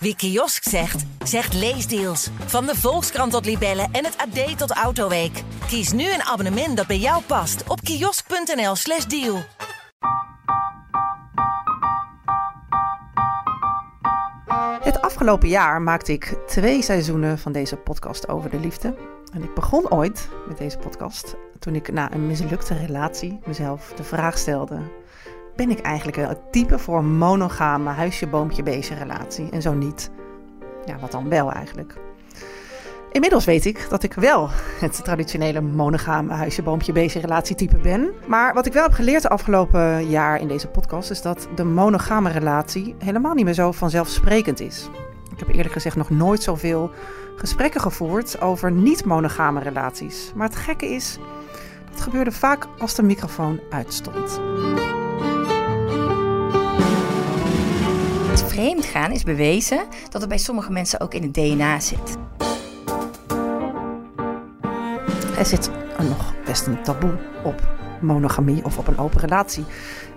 [0.00, 2.30] Wie kiosk zegt, zegt leesdeals.
[2.46, 5.42] Van de Volkskrant tot Libellen en het AD tot Autoweek.
[5.66, 9.42] Kies nu een abonnement dat bij jou past op kiosk.nl/slash deal.
[14.82, 18.94] Het afgelopen jaar maakte ik twee seizoenen van deze podcast over de liefde.
[19.32, 24.04] En ik begon ooit met deze podcast toen ik na een mislukte relatie mezelf de
[24.04, 24.80] vraag stelde:
[25.58, 29.50] ben ik eigenlijk wel het type voor een monogame huisje, boompje, beestje relatie?
[29.50, 30.10] En zo niet.
[30.84, 31.94] Ja, wat dan wel eigenlijk?
[33.12, 34.48] Inmiddels weet ik dat ik wel
[34.80, 38.10] het traditionele monogame huisje, boompje, beestje relatietype ben.
[38.26, 41.64] Maar wat ik wel heb geleerd de afgelopen jaar in deze podcast is dat de
[41.64, 44.88] monogame relatie helemaal niet meer zo vanzelfsprekend is.
[45.32, 46.90] Ik heb eerlijk gezegd nog nooit zoveel
[47.36, 50.32] gesprekken gevoerd over niet-monogame relaties.
[50.34, 51.18] Maar het gekke is,
[51.90, 54.40] dat gebeurde vaak als de microfoon uitstond.
[58.64, 62.16] Gaan is bewezen dat het bij sommige mensen ook in het DNA zit.
[65.38, 69.64] Er zit nog best een taboe op monogamie of op een open relatie.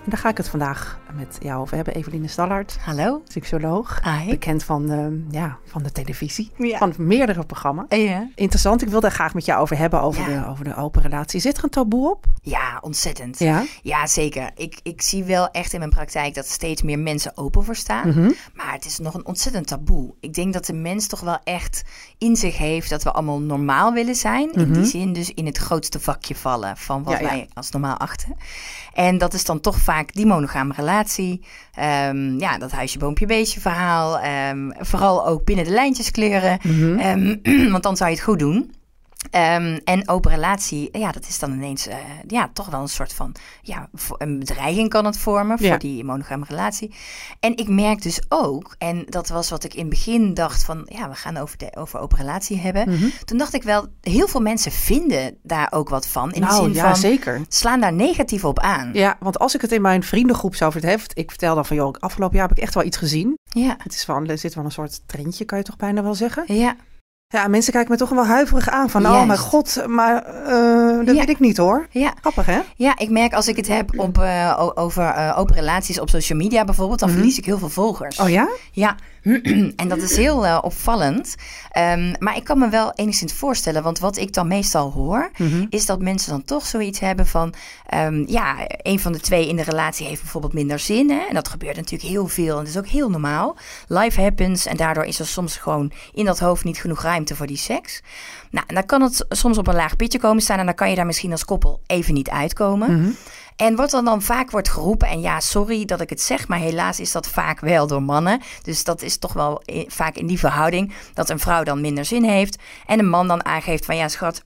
[0.04, 1.94] En daar ga ik het vandaag met jou over hebben.
[1.94, 3.22] Eveline Stallard, Hallo?
[3.28, 4.00] seksuoloog.
[4.04, 4.30] Hi.
[4.30, 6.78] Bekend van, de, ja, van de televisie, Ja.
[6.78, 7.86] van meerdere programma's.
[7.90, 8.30] Ja.
[8.36, 10.42] Interessant, ik wil daar graag met jou over hebben, over, Ja.
[10.44, 11.40] de, over de open relatie.
[11.40, 12.26] Zit er een taboe op?
[12.42, 13.40] Ja, ontzettend.
[13.40, 13.64] Ja.
[13.82, 14.50] Ja, zeker.
[14.56, 18.08] Ik, ik zie wel echt in mijn praktijk dat steeds meer mensen open voor staan.
[18.08, 18.32] Mhm.
[18.54, 20.14] Maar het is nog een ontzettend taboe.
[20.20, 21.84] Ik denk dat de mens toch wel echt
[22.18, 24.52] in zich heeft dat we allemaal normaal willen zijn.
[24.54, 27.24] In die zin dus in het grootste vakje vallen van wat Mhm.
[27.24, 28.36] Wij als normaal achten.
[28.94, 31.46] En dat is dan toch vaak die monogame relatie.
[31.74, 34.20] Ehm, ja, dat huisje, boompje, beestje verhaal.
[34.20, 36.60] Ehm, vooral ook binnen de lijntjes kleuren.
[36.64, 37.00] Mhm.
[37.00, 37.36] Ehm,
[37.74, 38.72] want dan zou je het goed doen.
[39.30, 43.14] Ehm, en open relatie, ja, dat is dan ineens eh, ja, toch wel een soort
[43.14, 46.96] van ja, een bedreiging kan het vormen voor die monogame relatie.
[47.40, 50.86] En ik merk dus ook, en dat was wat ik in het begin dacht van
[50.90, 52.90] ja, we gaan over, de, over open relatie hebben.
[52.90, 53.06] Mhm.
[53.26, 56.32] Toen dacht ik wel, heel veel mensen vinden daar ook wat van.
[56.32, 57.42] In de nou, zin ja, van zeker.
[57.48, 58.90] slaan daar negatief op aan.
[58.94, 61.94] Ja, want als ik het in mijn vriendengroep zou vertellen, ik vertel dan van, joh,
[62.00, 63.38] afgelopen jaar heb ik echt wel iets gezien.
[63.44, 66.16] Ja, Het is van, er zit wel een soort trendje, kan je toch bijna wel
[66.16, 66.44] zeggen.
[66.56, 66.76] ja,
[67.32, 71.06] Ja, mensen kijken me toch wel huiverig aan van, oh mijn god, maar eh, dat
[71.06, 71.14] Ja.
[71.14, 71.88] weet ik niet hoor.
[71.92, 72.14] ja.
[72.22, 72.60] Grappig hè?
[72.76, 76.38] Ja, ik merk als ik het heb op, eh, over eh, open relaties op social
[76.38, 78.20] media bijvoorbeeld, dan verlies ik heel veel volgers.
[78.20, 78.48] Oh ja?
[78.72, 78.96] Ja,
[79.82, 81.36] en dat is heel opvallend.
[81.72, 85.66] Ehm, maar ik kan me wel enigszins voorstellen, want wat ik dan meestal hoor, Mhm.
[85.70, 87.54] is dat mensen dan toch zoiets hebben van,
[87.88, 91.10] ehm, ja, een van de twee in de relatie heeft bijvoorbeeld minder zin.
[91.10, 91.20] Hè?
[91.30, 93.56] En dat gebeurt natuurlijk heel veel en dat is ook heel normaal.
[93.88, 97.48] Life happens en daardoor is er soms gewoon in dat hoofd niet genoeg ruimte voor
[97.48, 98.02] die seks.
[98.52, 100.90] Nou, en dan kan het soms op een laag pitje komen staan en dan kan
[100.90, 103.00] je daar misschien als koppel even niet uitkomen.
[103.02, 103.12] Mhm.
[103.56, 106.60] En wat dan, dan vaak wordt geroepen, en ja, sorry dat ik het zeg, maar
[106.60, 108.42] helaas is dat vaak wel door mannen.
[108.62, 112.24] Dus dat is toch wel vaak in die verhouding dat een vrouw dan minder zin
[112.24, 112.58] heeft.
[112.86, 114.42] En een man dan aangeeft van ja, schat,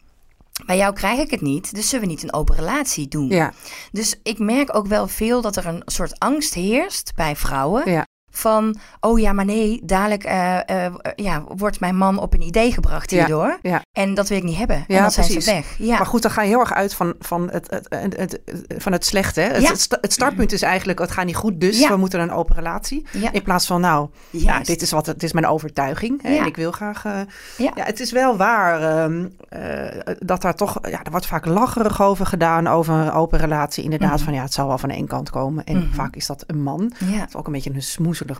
[0.66, 3.28] bij jou krijg ik het niet, dus zullen we niet een open relatie doen?
[3.28, 3.54] Ja,
[3.92, 7.92] Dus ik merk ook wel veel dat er een soort angst heerst bij vrouwen.
[7.92, 8.06] ja.
[8.38, 12.72] Van, oh ja, maar nee, dadelijk eh, eh, ja, wordt mijn man op een idee
[12.72, 13.58] gebracht hierdoor.
[13.62, 13.82] ja.
[13.92, 14.84] En dat wil ik niet hebben.
[14.88, 15.52] Ja, en dan zijn ze precies.
[15.54, 15.76] weg.
[15.78, 15.98] Ja.
[15.98, 18.42] Maar goed, dan ga je heel erg uit van, van, het, het, het, het-
[18.78, 19.42] van het slechte.
[19.42, 19.48] hè?
[19.68, 23.06] Het, sta- startpunt is eigenlijk, het gaat niet goed, dus we moeten een open relatie.
[23.12, 23.32] Ja.
[23.32, 26.22] In plaats van, nou, ja, dit is, wat, het is mijn overtuiging.
[26.22, 26.36] Hè?
[26.38, 27.06] En ik wil graag...
[27.06, 27.20] eh,
[27.58, 27.72] Ja.
[27.76, 30.78] het is wel waar ehm, eh, dat daar toch...
[30.90, 33.84] Ja, er wordt vaak lacherig over gedaan, over een open relatie.
[33.84, 34.24] Inderdaad, Mhm.
[34.24, 35.64] van ja, het zal wel van één kant komen.
[35.66, 35.94] En Mhm.
[35.94, 36.92] vaak is dat een man.
[37.06, 37.20] Ja.
[37.20, 37.82] Dat is ook een beetje een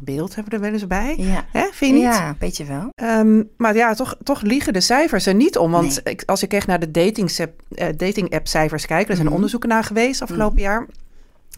[0.04, 1.16] beeld, hebben we er wel eens bij.
[1.18, 1.46] Ja.
[1.52, 2.02] Hè, vind je niet?
[2.16, 2.90] Ja, een beetje wel.
[2.92, 5.72] Ehm, maar ja, toch, toch liegen de cijfers er niet om.
[5.72, 6.14] Want Nee.
[6.14, 7.62] ik, als ik echt naar de dating app,
[8.00, 9.36] dating app cijfers kijk, er zijn Mhm.
[9.36, 10.88] onderzoeken naar geweest afgelopen jaar.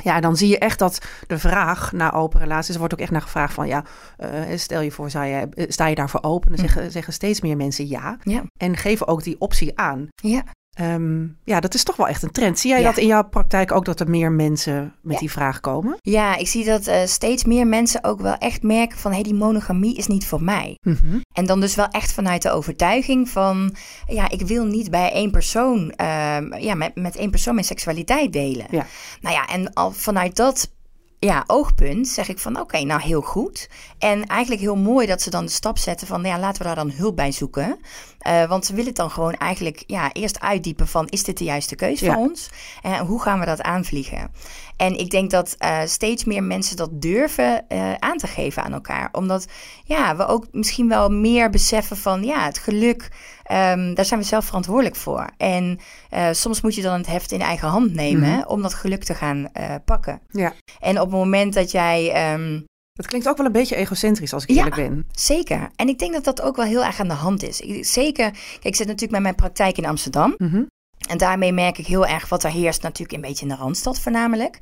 [0.03, 3.11] Ja, dan zie je echt dat de vraag naar open relaties, er wordt ook echt
[3.11, 3.83] naar gevraagd van ja,
[4.17, 6.49] eh, stel je voor, sta je, eh, sta je daarvoor open?
[6.49, 8.17] Dan zeggen, zeggen steeds meer mensen ja.
[8.23, 8.43] Ja.
[8.57, 10.07] En geven ook die optie aan.
[10.15, 10.43] Ja.
[10.77, 12.59] Ehm, ja, dat is toch wel echt een trend.
[12.59, 12.85] Zie jij Ja.
[12.87, 15.19] dat in jouw praktijk ook dat er meer mensen met Ja.
[15.19, 15.97] die vraag komen?
[16.01, 19.11] Ja, ik zie dat eh, steeds meer mensen ook wel echt merken van...
[19.11, 20.77] hé, hey, die monogamie is niet voor mij.
[20.81, 21.19] Mhm.
[21.33, 23.75] En dan dus wel echt vanuit de overtuiging van...
[24.07, 25.91] ja, ik wil niet bij één persoon...
[25.91, 28.65] ehm, ja, met, met één persoon mijn seksualiteit delen.
[28.69, 28.85] Ja.
[29.21, 30.75] Nou ja, en al vanuit dat
[31.19, 33.69] ja, oogpunt zeg ik van oké, nou heel goed.
[33.99, 36.75] En eigenlijk heel mooi dat ze dan de stap zetten van ja, laten we daar
[36.75, 37.79] dan hulp bij zoeken.
[38.19, 41.43] Eh, want ze willen het dan gewoon eigenlijk ja, eerst uitdiepen van is dit de
[41.43, 42.13] juiste keuze Ja.
[42.13, 42.49] voor ons?
[42.81, 44.31] En hoe gaan we dat aanvliegen?
[44.77, 48.73] En ik denk dat eh, steeds meer mensen dat durven eh, aan te geven aan
[48.73, 49.09] elkaar.
[49.11, 49.45] Omdat
[49.83, 53.09] ja, we ook misschien wel meer beseffen van ja, het geluk,
[53.47, 55.29] ehm, daar zijn we zelf verantwoordelijk voor.
[55.37, 55.79] En
[56.09, 58.47] eh, soms moet je dan het heft in eigen hand nemen Mhm.
[58.47, 60.21] om dat geluk te gaan eh, pakken.
[60.31, 60.53] Ja.
[60.79, 62.59] En op het moment dat jij ehm,
[62.93, 65.07] Dat klinkt ook wel een beetje egocentrisch als ik eerlijk ben.
[65.11, 65.69] Zeker.
[65.75, 67.59] En ik denk dat dat ook wel heel erg aan de hand is.
[67.61, 70.35] Ik- Zeker, kijk, ik zit natuurlijk met mijn praktijk in Amsterdam.
[70.37, 70.63] Mhm.
[71.09, 73.99] En daarmee merk ik heel erg wat er heerst, natuurlijk een beetje in de Randstad
[73.99, 74.59] voornamelijk.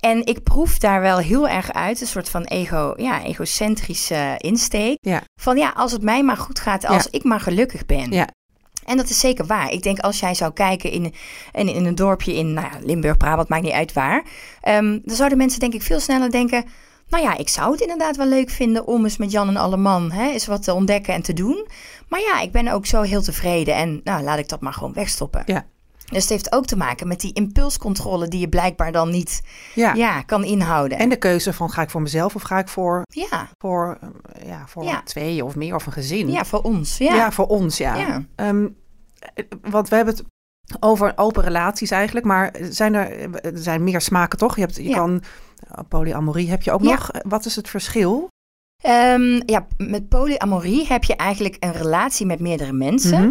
[0.00, 4.96] En ik proef daar wel heel erg uit, een soort van ego, ja, egocentrische insteek.
[5.00, 5.22] Ja.
[5.40, 7.08] Van ja, als het mij maar goed gaat, als Ja.
[7.18, 8.10] ik maar gelukkig ben.
[8.12, 8.28] Ja.
[8.84, 9.70] En dat is zeker waar.
[9.72, 11.14] Ik denk als jij zou kijken in,
[11.52, 14.24] in, in een dorpje in nou ja, Limburg, Brabant, maakt niet uit waar.
[14.60, 16.64] ehm, dan zouden mensen denk ik veel sneller denken...
[17.08, 20.10] Nou ja, ik zou het inderdaad wel leuk vinden om eens met Jan en Alleman
[20.12, 21.66] hè, eens wat te ontdekken en te doen.
[22.08, 24.92] Maar ja, ik ben ook zo heel tevreden en nou, laat ik dat maar gewoon
[24.92, 25.42] wegstoppen.
[25.46, 25.64] Ja.
[26.06, 29.42] Dus het heeft ook te maken met die impulscontrole die je blijkbaar dan niet
[29.74, 29.94] Ja.
[29.94, 30.22] ja.
[30.22, 30.98] kan inhouden.
[30.98, 34.46] En de keuze van ga ik voor mezelf of ga ik voor, ja, voor, eh,
[34.48, 35.02] ja, voor Ja.
[35.02, 36.30] twee of meer of een gezin.
[36.30, 36.98] ja, voor ons.
[36.98, 37.14] Ja.
[37.14, 38.24] Ja, voor ons, ja.
[38.36, 38.66] Ehm,
[39.34, 40.24] eh, want we hebben het
[40.80, 44.54] over open relaties eigenlijk, maar zijn er, er zijn meer smaken toch?
[44.54, 45.22] Je, hebt, je kan
[45.70, 47.10] eh, polyamorie heb je ook nog.
[47.10, 48.28] Eh, Wat is het verschil?
[48.84, 53.20] Ehm, ja, met polyamorie heb je eigenlijk een relatie met meerdere mensen.
[53.20, 53.30] Mhm.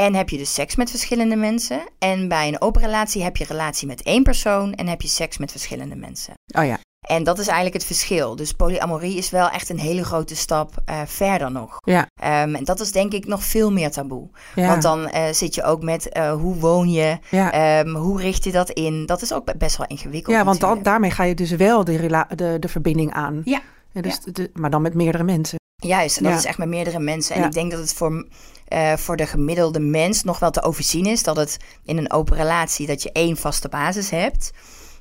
[0.00, 1.80] En heb je dus seks met verschillende mensen.
[1.98, 5.38] En bij een open relatie heb je relatie met één persoon en heb je seks
[5.38, 6.34] met verschillende mensen.
[6.58, 8.36] Oh ja, En dat is eigenlijk het verschil.
[8.36, 11.76] Dus polyamorie is wel echt een hele grote stap eh, verder nog.
[11.84, 14.28] ja, Ehm, en dat is denk ik nog veel meer taboe.
[14.54, 14.66] ja.
[14.66, 17.52] Want dan eh, zit je ook met eh, hoe woon je, ja.
[17.52, 19.06] Ehm, hoe richt je dat in.
[19.06, 20.36] Dat is ook be- best wel ingewikkeld.
[20.36, 23.40] ja, want dan, daarmee ga je dus wel de, de, de verbinding aan.
[23.44, 23.60] Ja.
[23.92, 25.58] Dus de, maar dan met meerdere mensen.
[25.80, 26.38] Juist, en dat Ja.
[26.38, 27.34] is echt met meerdere mensen.
[27.34, 27.46] En Ja.
[27.46, 28.26] ik denk dat het voor,
[28.68, 32.36] eh, voor de gemiddelde mens nog wel te overzien is dat het in een open
[32.36, 34.50] relatie dat je één vaste basis hebt.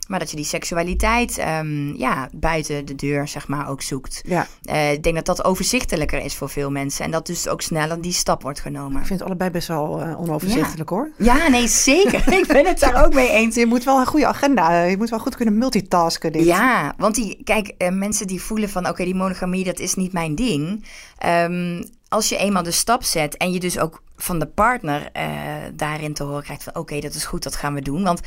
[0.10, 4.22] Maar dat je die seksualiteit ehm, ja, buiten de deur zeg maar ook zoekt.
[4.26, 7.06] Ja, Eh, ik denk dat dat overzichtelijker is voor veel mensen.
[7.06, 9.00] En dat dus ook sneller die stap wordt genomen.
[9.02, 11.10] ik vind het allebei best wel eh, onoverzichtelijk hoor.
[11.18, 12.34] Ja, nee, zeker.
[12.40, 13.56] ik ben het daar ook mee eens.
[13.56, 16.32] Je moet wel een goede agenda, je moet wel goed kunnen multitasken.
[16.32, 16.46] Dit.
[16.46, 20.14] Ja, want die, kijk, eh, mensen die voelen van oké, die monogamie, dat is niet
[20.14, 20.86] mijn ding.
[21.18, 25.28] Ehm, als je eenmaal de stap zet en je dus ook van de partner eh,
[25.74, 28.04] daarin te horen krijgt van oké, dat is goed, dat gaan we doen.
[28.04, 28.22] Want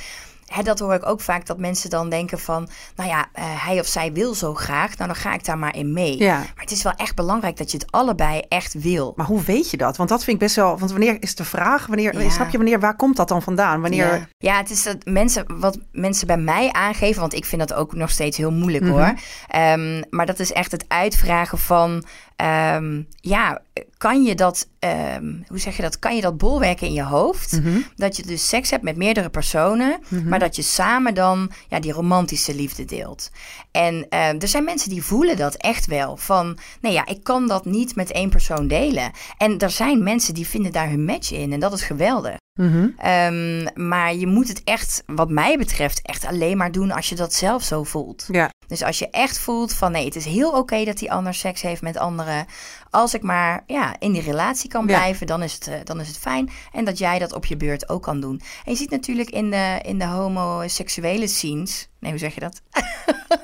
[0.55, 3.81] hè, dat hoor ik ook vaak, dat mensen dan denken van, nou ja, eh, hij
[3.81, 6.19] of zij wil zo graag, nou dan ga ik daar maar in mee.
[6.19, 6.37] Ja.
[6.39, 9.13] Maar het is wel echt belangrijk dat je het allebei echt wil.
[9.17, 9.97] Maar hoe weet je dat?
[9.97, 10.79] Want dat vind ik best wel.
[10.79, 11.87] Want wanneer is de vraag?
[11.87, 12.31] Wanneer Ja.
[12.31, 12.81] snap je wanneer?
[12.81, 13.81] Waar komt dat dan vandaan?
[13.81, 14.07] Wanneer?
[14.07, 14.27] Ja.
[14.39, 17.95] ja, het is dat mensen, wat mensen bij mij aangeven, want ik vind dat ook
[17.95, 18.93] nog steeds heel moeilijk Mhm.
[18.93, 19.15] hoor.
[19.49, 22.05] Ehm, maar dat is echt het uitvragen van,
[22.43, 23.63] ehm, ja,
[23.97, 27.53] kan je dat, ehm, hoe zeg je dat, kan je dat bolwerken in je hoofd?
[27.53, 27.79] Mhm.
[27.97, 31.93] Dat je dus seks hebt met meerdere personen, maar dat je samen dan ja, die
[31.93, 33.31] romantische liefde deelt.
[33.71, 36.17] En ehm, er zijn mensen die voelen dat echt wel.
[36.17, 39.11] Van, nee ja, ik kan dat niet met één persoon delen.
[39.39, 42.37] En er zijn mensen die vinden daar hun match in en dat is geweldig.
[42.55, 42.89] Mhm.
[42.99, 47.15] Ehm, maar je moet het echt, wat mij betreft, echt alleen maar doen als je
[47.15, 48.25] dat zelf zo voelt.
[48.31, 51.35] Ja, Dus als je echt voelt van nee, het is heel oké dat die ander
[51.35, 52.47] seks heeft met anderen.
[52.91, 54.87] Als ik maar ja, in die relatie kan Ja.
[54.87, 56.51] blijven, dan, is het, eh, dan is het fijn.
[56.73, 58.41] En dat jij dat op je beurt ook kan doen.
[58.65, 61.89] En je ziet natuurlijk in de, in de homoseksuele scenes.
[62.01, 62.61] Nee, hoe zeg je dat?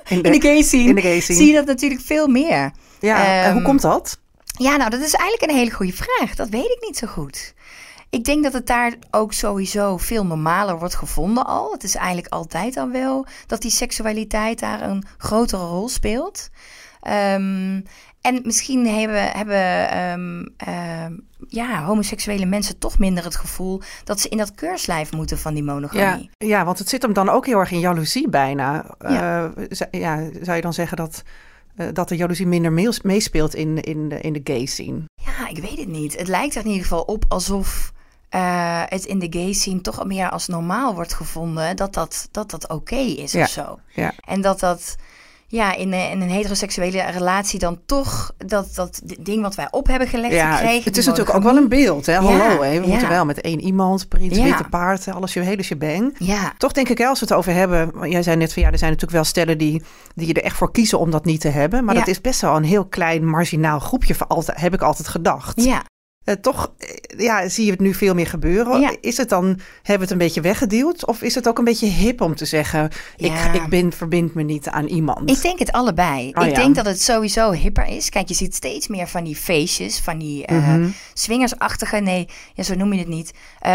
[0.09, 0.89] in In de gay scene.
[0.89, 1.39] in de gay scene.
[1.39, 2.71] Zie je dat natuurlijk veel meer.
[3.01, 3.27] ja.
[3.27, 4.19] en hoe Ehm, komt dat?
[4.59, 6.35] Ja, nou, dat is eigenlijk een hele goede vraag.
[6.35, 7.55] Dat weet ik niet zo goed.
[8.11, 11.73] Ik denk dat het daar ook sowieso veel normaler wordt gevonden al.
[11.73, 16.49] Het is eigenlijk altijd al wel dat die seksualiteit daar een grotere rol speelt.
[17.01, 17.81] Ehm,
[18.21, 21.13] en misschien hebben, hebben ehm, ehm,
[21.49, 25.63] ja, homoseksuele mensen toch minder het gevoel dat ze in dat keurslijf moeten van die
[25.63, 26.31] monogamie.
[26.37, 28.97] ja, want het zit hem dan ook heel erg in jaloezie bijna.
[28.99, 29.53] Ja.
[29.55, 31.23] Eh, ja, zou je dan zeggen dat,
[31.77, 35.01] eh, dat de jaloezie minder mees- meespeelt in, in, de, in de gay scene?
[35.15, 36.19] Ja, ik weet het niet.
[36.19, 37.93] Het lijkt er in ieder geval op alsof
[38.29, 42.51] eh, het in de gay scene toch meer als normaal wordt gevonden dat dat, dat,
[42.51, 43.43] dat oké is Ja.
[43.43, 43.79] of zo.
[43.95, 44.13] Ja.
[44.25, 44.97] En dat dat
[45.51, 49.87] ja, in, een- in een heteroseksuele relatie dan toch dat, dat ding wat wij op
[49.87, 50.85] hebben gelegd Ja, gekregen.
[50.85, 52.07] het is natuurlijk ook wel een beeld.
[52.07, 52.15] Hè?
[52.15, 52.81] Hallo, Ja, hè?
[52.81, 52.91] we ja.
[52.91, 56.15] moeten wel met één iemand, prins, witte paard, alles je hele shebang.
[56.19, 58.71] Ja, Toch denk ik, hè, als we het over hebben, jij zei net van ja,
[58.71, 59.83] er zijn natuurlijk wel stellen die,
[60.15, 61.85] die er echt voor kiezen om dat niet te hebben.
[61.85, 65.09] Maar dat is best wel een heel klein marginaal groepje, voor altijd, heb ik altijd
[65.09, 65.65] gedacht.
[65.65, 65.83] ja.
[66.29, 68.81] Eh, toch eh, ja, zie je het nu veel meer gebeuren.
[68.81, 68.97] Ja.
[69.01, 71.07] Is het dan, hebben we het een beetje weggeduwd?
[71.07, 73.53] Of is het ook een beetje hip om te zeggen, ik, Ja.
[73.53, 75.31] ik ben, verbind me niet aan iemand?
[75.31, 76.31] Ik denk het allebei.
[76.35, 76.57] Oh, ik ja.
[76.63, 78.09] denk dat het sowieso hipper is.
[78.09, 80.89] Kijk, je ziet steeds meer van die feestjes, van die Mhm.
[81.15, 83.31] swingersachtige, nee, ja, zo noem je het niet.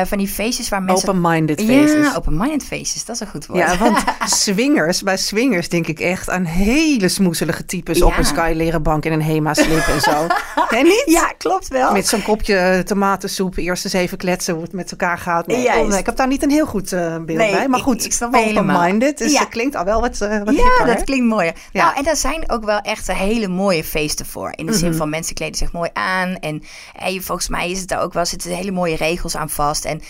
[0.06, 1.10] Van die feestjes waar mensen...
[1.10, 1.92] Open-minded faces.
[2.08, 3.60] Ja, open-minded feestjes, dat is een goed woord.
[3.60, 4.04] Ja, want
[4.44, 9.06] swingers, bij swingers denk ik echt aan hele smoezelige types op een Sky leren bank
[9.06, 10.28] in een Hema slip en zo.
[10.76, 11.04] Hè, niet?
[11.06, 11.92] Ja, klopt wel.
[11.94, 13.58] Met zo'n kopje tomatensoep.
[13.58, 15.48] Eerst eens even kletsen hoe het met elkaar gaat.
[15.48, 17.68] Nee, oh, ik heb daar niet een heel goed eh, beeld Nee, bij.
[17.68, 18.76] Maar ik- goed, ik helemaal.
[18.76, 19.18] open-minded.
[19.18, 19.40] Dus Ja.
[19.40, 20.94] dat klinkt al wel wat, eh wat Ja, hipper, hè?
[20.94, 21.46] dat klinkt mooi.
[21.46, 21.84] Ja.
[21.84, 24.54] Nou, en daar zijn ook wel echt hele mooie feesten voor.
[24.56, 24.80] In de Mhm.
[24.82, 26.36] zin van mensen kleden zich mooi aan.
[26.40, 29.86] En hey, volgens mij is het daar ook wel, zitten hele mooie regels aan vast.
[29.86, 30.02] En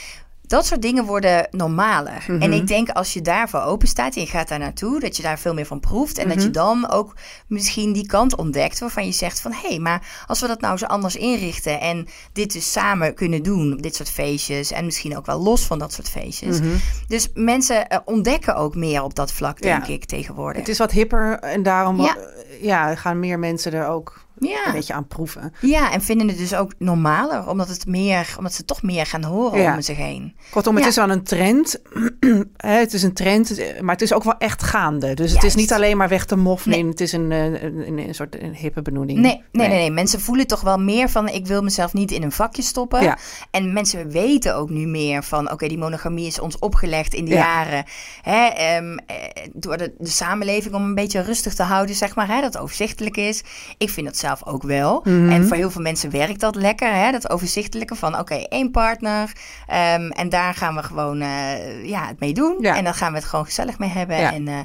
[0.53, 2.24] dat soort dingen worden normaler.
[2.27, 2.41] Mhm.
[2.41, 5.24] En ik denk als je daarvoor open staat en je gaat daar naartoe, dat je
[5.24, 6.17] daar veel meer van proeft.
[6.17, 6.45] En dat Mhm.
[6.45, 7.15] je dan ook
[7.48, 10.77] misschien die kant ontdekt waarvan je zegt van hé, hey, maar als we dat nou
[10.77, 14.72] zo anders inrichten en dit dus samen kunnen doen, dit soort feestjes.
[14.72, 16.60] En misschien ook wel los van dat soort feestjes.
[16.60, 16.69] Mhm.
[17.07, 19.93] Dus mensen eh, ontdekken ook meer op dat vlak, denk Ja.
[19.93, 20.60] ik, tegenwoordig.
[20.60, 22.15] Het is wat hipper en daarom Ja.
[22.17, 24.65] eh, ja, gaan meer mensen er ook ja.
[24.65, 25.53] een beetje aan proeven.
[25.62, 29.23] Ja, en vinden het dus ook normaler, omdat, het meer, omdat ze toch meer gaan
[29.23, 29.73] horen Ja.
[29.75, 30.35] om zich heen.
[30.51, 30.89] Kortom, het Ja.
[30.89, 31.81] is wel een trend.
[32.57, 35.13] Het is een trend, maar het is ook wel echt gaande.
[35.13, 36.79] Dus het is niet alleen maar weg te moffelen.
[36.79, 36.88] Nee.
[36.89, 39.19] Het is een, eh, een, een, een soort een hippe benoeming.
[39.19, 39.91] Nee, nee, nee, nee.
[39.91, 43.03] Mensen voelen toch wel meer van ik wil mezelf niet in een vakje stoppen.
[43.03, 43.17] Ja.
[43.51, 47.31] En mensen weten ook nu meer van oké, die monogamie is ons opgelegd in de
[47.31, 47.38] Ja.
[47.38, 47.83] jaren.
[48.21, 49.15] Hè, ehm, eh,
[49.53, 52.27] door de, de samenleving om een beetje rustig te houden, zeg maar.
[52.27, 53.43] Hè, dat overzichtelijk is.
[53.77, 55.01] Ik vind dat zelf ook wel.
[55.03, 55.29] Mhm.
[55.29, 56.93] En voor heel veel mensen werkt dat lekker.
[56.93, 59.31] Hè, dat overzichtelijke van oké, één partner.
[59.67, 62.57] ehm, en daar gaan we gewoon eh, ja, het mee doen.
[62.59, 62.75] Ja.
[62.75, 64.17] En dan gaan we het gewoon gezellig mee hebben.
[64.17, 64.33] Ja.
[64.33, 64.59] En, eh,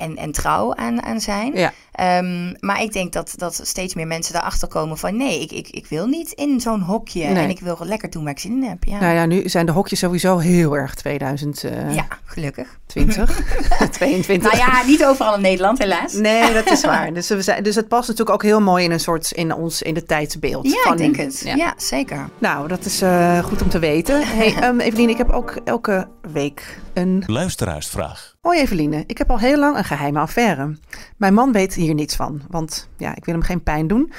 [0.00, 1.52] en, en trouw aan, aan zijn.
[1.54, 1.72] Ja.
[1.92, 5.16] Ehm, maar ik denk dat, dat steeds meer mensen daarachter komen van...
[5.16, 7.24] nee, ik, ik, ik wil niet in zo'n hokje.
[7.24, 7.44] Nee.
[7.44, 8.84] En ik wil lekker doen waar ik zin in heb.
[8.84, 11.94] Ja, Nou ja, nu zijn de hokjes sowieso heel erg 2020.
[11.94, 12.78] ja gelukkig.
[12.86, 14.38] 22.
[14.52, 16.12] Nou ja, niet overal in Nederland helaas.
[16.12, 17.12] Nee, dat is waar.
[17.12, 19.82] Dus, we zijn, dus het past natuurlijk ook heel mooi in een soort in ons
[19.82, 20.66] in de tijdsbeeld.
[20.66, 21.24] Ja, van ik denk nu.
[21.24, 21.40] het.
[21.44, 21.54] Ja.
[21.54, 22.28] Ja, zeker.
[22.38, 24.26] Nou, dat is eh, goed om te weten.
[24.26, 27.24] Hey, um, Evelien, ik heb ook elke week een.
[27.26, 28.29] Luisteraarsvraag.
[28.40, 30.76] Hoi Eveline, ik heb al heel lang een geheime affaire.
[31.16, 34.12] Mijn man weet hier niets van, want ja, ik wil hem geen pijn doen.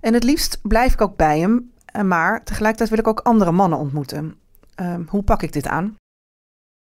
[0.00, 3.52] En het liefst blijf ik ook bij hem, eh, maar tegelijkertijd wil ik ook andere
[3.52, 4.36] mannen ontmoeten.
[4.74, 5.96] Ehm, hoe pak ik dit aan?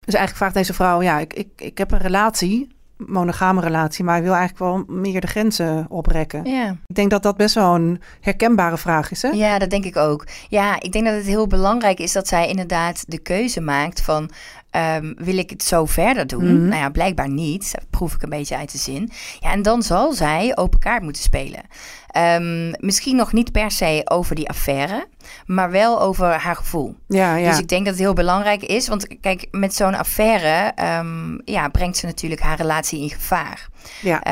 [0.06, 4.16] Dus eigenlijk vraagt deze vrouw, ja, ik, ik, ik heb een relatie, monogame relatie, maar
[4.16, 6.44] ik wil eigenlijk wel meer de grenzen oprekken.
[6.44, 6.76] Ja.
[6.86, 9.28] Ik denk dat dat best wel een herkenbare vraag is, hè?
[9.28, 10.26] ja, dat denk ik ook.
[10.48, 14.30] Ja, ik denk dat het heel belangrijk is dat zij inderdaad de keuze maakt van...
[14.70, 16.44] ehm, wil ik het zo verder doen?
[16.44, 16.68] Mhm.
[16.68, 17.72] Nou ja, blijkbaar niet.
[17.72, 19.10] Dat proef ik een beetje uit de zin.
[19.40, 21.62] Ja, en dan zal zij open kaart moeten spelen.
[22.06, 25.06] Ehm, misschien nog niet per se over die affaire,
[25.46, 26.94] maar wel over haar gevoel.
[27.08, 27.50] Ja, ja.
[27.50, 28.88] Dus ik denk dat het heel belangrijk is.
[28.88, 33.68] Want kijk, met zo'n affaire ehm, ja, brengt ze natuurlijk haar relatie in gevaar.
[34.02, 34.22] ja.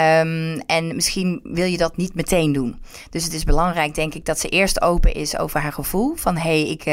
[0.67, 2.81] En misschien wil je dat niet meteen doen.
[3.11, 6.15] Dus het is belangrijk, denk ik, dat ze eerst open is over haar gevoel.
[6.17, 6.85] Van hé, hey, ik.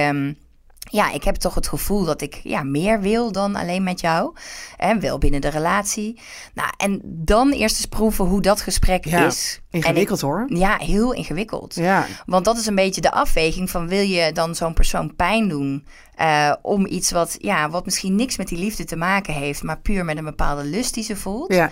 [0.91, 4.35] Ja, ik heb toch het gevoel dat ik ja, meer wil dan alleen met jou.
[4.77, 6.19] En wel binnen de relatie.
[6.53, 9.61] Nou, en dan eerst eens proeven hoe dat gesprek Ja, is.
[9.69, 10.45] Ingewikkeld hoor.
[10.47, 11.75] Ja, heel ingewikkeld.
[11.75, 12.05] Ja.
[12.25, 15.85] Want dat is een beetje de afweging van wil je dan zo'n persoon pijn doen
[16.15, 19.79] eh, om iets wat, ja, wat misschien niks met die liefde te maken heeft, maar
[19.79, 21.53] puur met een bepaalde lust die ze voelt.
[21.53, 21.71] Ja.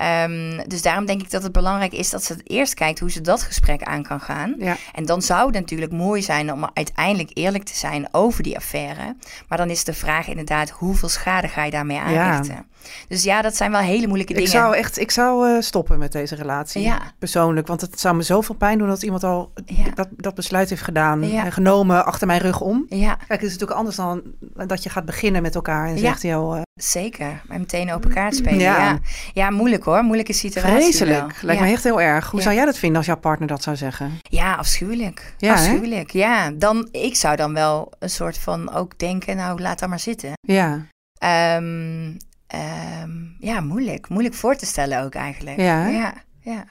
[0.00, 3.10] Ehm, dus daarom denk ik dat het belangrijk is dat ze het eerst kijkt hoe
[3.10, 4.54] ze dat gesprek aan kan gaan.
[4.58, 4.76] Ja.
[4.92, 9.16] En dan zou het natuurlijk mooi zijn om uiteindelijk eerlijk te zijn over die affaire.
[9.48, 12.66] Maar dan is de vraag inderdaad, hoeveel schade ga je daarmee aanrichten?
[13.08, 14.52] Dus ja, dat zijn wel hele moeilijke Ik dingen.
[14.52, 16.82] zou echt, ik zou eh, stoppen met deze relatie.
[16.82, 16.98] Ja.
[17.18, 19.84] Persoonlijk, want het zou me zoveel pijn doen dat iemand al Ja.
[19.94, 21.44] dat, dat besluit heeft gedaan Ja.
[21.44, 22.86] en genomen achter mijn rug om.
[22.88, 24.22] Ja, Kijk, het is natuurlijk anders dan
[24.66, 25.98] dat je gaat beginnen met elkaar en Ja.
[26.00, 27.42] zegt, joh, eh, zeker.
[27.48, 28.58] Maar meteen open kaart spelen.
[28.58, 28.98] Ja.
[29.32, 30.02] Ja, moeilijk hoor.
[30.02, 30.70] Moeilijke situatie.
[30.82, 31.42] vreselijk.
[31.42, 32.30] Lijkt me echt heel erg.
[32.30, 34.18] Hoe zou jij dat vinden als jouw partner dat zou zeggen?
[34.22, 35.34] Ja, afschuwelijk.
[35.38, 35.54] Ja, hè?
[35.54, 36.10] afschuwelijk.
[36.10, 39.98] Ja, dan, ik zou dan wel een soort van ook denken, nou laat dat maar
[40.00, 40.32] zitten.
[40.40, 40.86] Ja,
[41.18, 42.12] Ehm,
[42.50, 44.08] ehm, ja, moeilijk.
[44.08, 45.60] Moeilijk voor te stellen ook eigenlijk.
[45.60, 46.14] Ja, ja.
[46.40, 46.64] ja.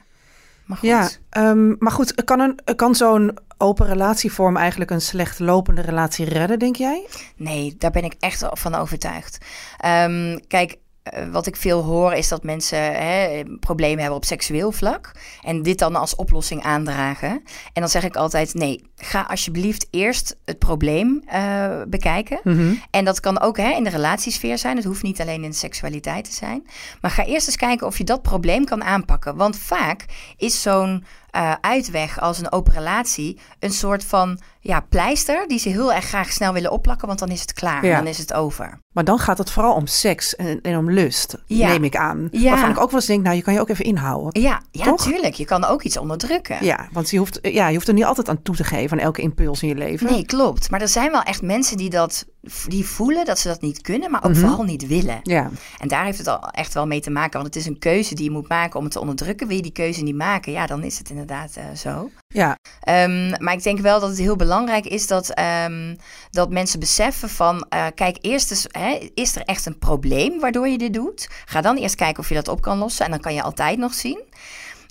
[0.64, 0.88] Maar goed.
[0.88, 6.24] ja ehm, maar goed, kan, een, kan zo'n open relatievorm eigenlijk een slecht lopende relatie
[6.24, 7.06] redden, denk jij?
[7.36, 9.38] Nee, daar ben ik echt van overtuigd.
[9.78, 14.72] Ehm, kijk, eh, wat ik veel hoor is dat mensen hè, problemen hebben op seksueel
[14.72, 15.12] vlak.
[15.42, 17.30] En dit dan als oplossing aandragen.
[17.72, 22.40] En dan zeg ik altijd: nee, ga alsjeblieft eerst het probleem eh, bekijken.
[22.44, 22.74] Mhm.
[22.90, 24.76] En dat kan ook hè, in de relatiesfeer zijn.
[24.76, 26.66] Het hoeft niet alleen in de seksualiteit te zijn.
[27.00, 29.36] Maar ga eerst eens kijken of je dat probleem kan aanpakken.
[29.36, 30.04] Want vaak
[30.36, 35.68] is zo'n eh, uitweg als een open relatie een soort van ja, pleister die ze
[35.68, 37.86] heel erg graag snel willen opplakken, want dan is het klaar.
[37.86, 37.96] Ja.
[37.96, 38.78] Dan is het over.
[38.94, 41.68] Maar dan gaat het vooral om seks en, en om lust, Ja.
[41.68, 42.28] neem ik aan.
[42.30, 42.50] Ja.
[42.50, 44.42] Waarvan ik ook wel eens denk, nou, je kan je ook even inhouden.
[44.42, 45.02] Ja, ja Toch?
[45.02, 45.34] tuurlijk.
[45.34, 46.64] Je kan ook iets onderdrukken.
[46.64, 49.04] Ja, want je hoeft, ja, je hoeft er niet altijd aan toe te geven aan
[49.04, 50.10] elke impuls in je leven.
[50.12, 50.70] Nee, klopt.
[50.70, 52.26] Maar er zijn wel echt mensen die dat
[52.66, 54.40] die voelen dat ze dat niet kunnen, maar ook Mhm.
[54.40, 55.20] vooral niet willen.
[55.22, 57.32] Ja, En daar heeft het al echt wel mee te maken.
[57.40, 59.46] Want het is een keuze die je moet maken om het te onderdrukken.
[59.46, 62.10] Wil je die keuze niet maken, ja, dan is het inderdaad eh, zo.
[62.28, 65.96] ja, Ehm, maar ik denk wel dat het heel belangrijk is dat, ehm,
[66.30, 67.66] dat mensen beseffen van...
[67.68, 71.28] eh, kijk, eerst hè, is er echt een probleem waardoor je dit doet?
[71.44, 73.04] Ga dan eerst kijken of je dat op kan lossen.
[73.04, 74.20] En dan kan je altijd nog zien.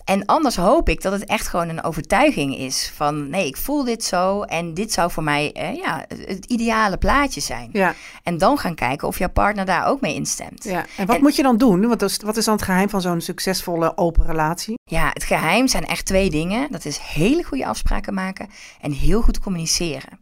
[0.09, 3.29] En anders hoop ik dat het echt gewoon een overtuiging is van...
[3.29, 7.41] nee, ik voel dit zo en dit zou voor mij eh, ja, het ideale plaatje
[7.41, 7.69] zijn.
[7.73, 10.63] ja, En dan gaan kijken of jouw partner daar ook mee instemt.
[10.63, 10.85] ja.
[10.97, 11.87] En wat En- moet je dan doen?
[11.87, 14.77] Wat is, wat is dan het geheim van zo'n succesvolle open relatie?
[14.83, 16.67] Ja, het geheim zijn echt twee dingen.
[16.71, 18.49] Dat is hele goede afspraken maken
[18.81, 20.19] en heel goed communiceren.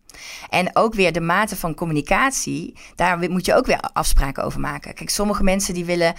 [0.49, 4.93] En ook weer de mate van communicatie, daar moet je ook weer afspraken over maken.
[4.93, 6.13] Kijk, sommige mensen die willen,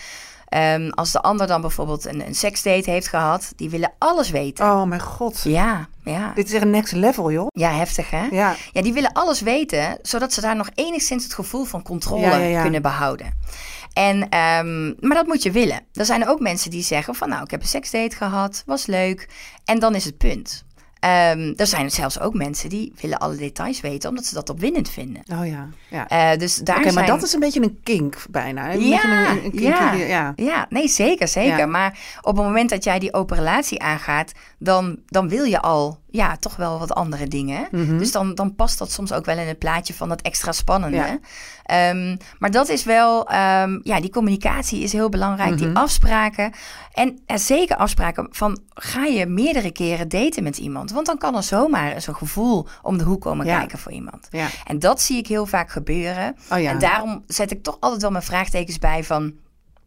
[0.49, 4.64] ehm, als de ander dan bijvoorbeeld een, een seksdate heeft gehad, die willen alles weten.
[4.64, 5.40] Oh mijn god.
[5.45, 6.33] Ja, ja.
[6.35, 7.47] Dit is echt een next level, joh.
[7.52, 8.26] Ja, heftig hè?
[8.31, 12.21] Ja, Ja, die willen alles weten, zodat ze daar nog enigszins het gevoel van controle
[12.21, 12.62] Ja, ja, ja.
[12.62, 13.38] kunnen behouden.
[13.93, 15.81] En, ehm, maar dat moet je willen.
[15.93, 19.28] Er zijn ook mensen die zeggen van nou, ik heb een seksdate gehad, was leuk.
[19.64, 20.64] En dan is het punt.
[21.00, 24.90] Ehm, er zijn zelfs ook mensen die willen alle details weten, omdat ze dat opwindend
[24.90, 25.23] vinden.
[25.33, 25.69] oh ja.
[25.90, 26.09] ja.
[26.09, 27.07] Eh, dus daar Oké, maar zijn...
[27.07, 28.73] dat is een beetje een kink bijna.
[28.73, 29.93] Een Ja, een, een kink ja.
[29.93, 30.33] ja.
[30.37, 31.59] Ja, nee, zeker, zeker.
[31.59, 31.67] Ja.
[31.67, 35.99] Maar op het moment dat jij die open relatie aangaat, dan, dan wil je al
[36.11, 37.69] ja, toch wel wat andere dingen.
[37.71, 37.99] Mhm.
[37.99, 40.97] Dus dan, dan past dat soms ook wel in het plaatje van dat extra spannende.
[40.97, 41.19] Ja.
[41.65, 45.50] Ehm, maar dat is wel, ehm, ja, die communicatie is heel belangrijk.
[45.50, 45.59] Mhm.
[45.59, 46.53] Die afspraken.
[46.93, 50.91] En er zeker afspraken van, ga je meerdere keren daten met iemand?
[50.93, 53.59] Want dan kan er zomaar zo'n gevoel om de hoek komen Ja.
[53.59, 54.29] kijken voor iemand.
[54.31, 54.47] Ja.
[54.65, 56.37] En dat zie ik heel vaak gebeuren.
[56.50, 56.59] Oh.
[56.59, 59.33] En daarom zet ik toch altijd wel mijn vraagtekens bij van...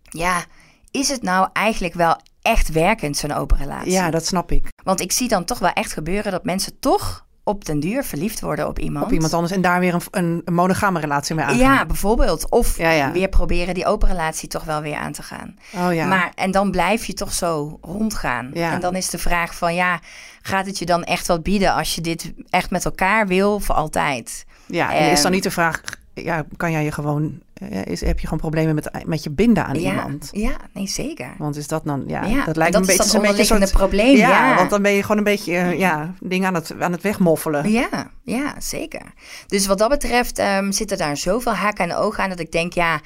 [0.10, 0.44] Ja,
[0.92, 3.92] is het nou eigenlijk wel echt werkend, zo'n open relatie?
[3.92, 4.68] ja, dat snap ik.
[4.84, 8.42] Want ik zie dan toch wel echt gebeuren dat mensen toch op den duur verliefd
[8.42, 9.06] worden op iemand.
[9.06, 11.58] Op iemand anders en daar weer een, een, een monogame relatie mee aangaan.
[11.58, 12.50] Ja, bijvoorbeeld.
[12.50, 13.12] Of Ja, ja.
[13.12, 15.56] weer proberen die open relatie toch wel weer aan te gaan.
[15.76, 16.06] Oh ja.
[16.06, 18.52] Maar, en dan blijf je toch zo rondgaan.
[18.54, 18.72] Ja.
[18.72, 20.00] En dan is de vraag van ja,
[20.42, 23.76] gaat het je dan echt wat bieden als je dit echt met elkaar wil voor
[23.76, 24.46] altijd?
[24.66, 25.82] ja, en is dan ehm, niet de vraag,
[26.14, 29.66] ja, kan jij je gewoon, eh, is, heb je gewoon problemen met, met je binden
[29.66, 30.30] aan ja, iemand?
[30.32, 31.34] ja, nee zeker.
[31.38, 33.72] Want is dat dan, ja, Ja, dat lijkt dat me een beetje, een beetje soort,
[33.72, 34.56] probleem, ja.
[34.56, 37.72] want dan ben je gewoon een beetje, eh, ja, dingen aan het, aan het wegmoffelen.
[37.72, 39.14] Ja, ja, zeker.
[39.48, 42.74] Dus wat dat betreft ehm, zitten daar zoveel haken en ogen aan dat ik denk,
[42.74, 43.00] ja,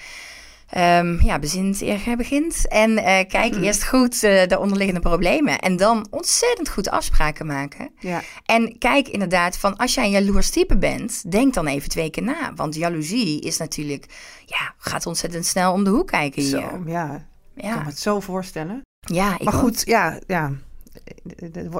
[0.69, 2.67] ehm ja, bezin eer gij begint.
[2.67, 3.63] En eh, kijk Mm.
[3.63, 5.59] eerst goed eh, de onderliggende problemen.
[5.59, 7.89] En dan ontzettend goed afspraken maken.
[7.99, 12.09] Ja, En kijk inderdaad van, als jij een jaloers type bent, denk dan even twee
[12.09, 12.51] keer na.
[12.55, 14.05] Want jaloezie is natuurlijk,
[14.45, 16.49] ja, gaat ontzettend snel om de hoek kijken hier.
[16.59, 17.13] zo, ja,
[17.55, 18.81] ik kan Ja, me het zo voorstellen.
[18.99, 19.59] ja ik Maar ook.
[19.59, 20.51] goed, ja, ja.